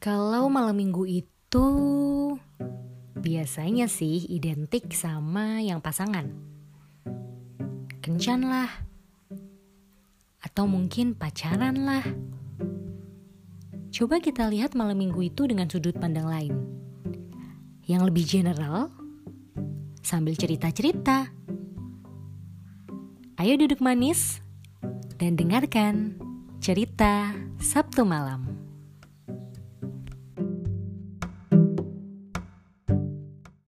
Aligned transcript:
Kalau 0.00 0.48
malam 0.48 0.80
minggu 0.80 1.04
itu 1.04 1.68
biasanya 3.20 3.84
sih 3.84 4.24
identik 4.32 4.96
sama 4.96 5.60
yang 5.60 5.84
pasangan. 5.84 6.24
Kencan 8.00 8.48
lah. 8.48 8.88
Atau 10.40 10.64
mungkin 10.64 11.12
pacaran 11.12 11.84
lah. 11.84 12.00
Coba 13.92 14.24
kita 14.24 14.48
lihat 14.48 14.72
malam 14.72 14.96
minggu 14.96 15.20
itu 15.20 15.44
dengan 15.44 15.68
sudut 15.68 15.92
pandang 16.00 16.32
lain. 16.32 16.56
Yang 17.84 18.02
lebih 18.08 18.24
general, 18.24 18.88
sambil 20.00 20.32
cerita-cerita. 20.32 21.28
Ayo 23.36 23.52
duduk 23.60 23.84
manis 23.84 24.40
dan 25.20 25.36
dengarkan 25.36 26.16
cerita 26.56 27.36
Sabtu 27.60 28.08
malam. 28.08 28.59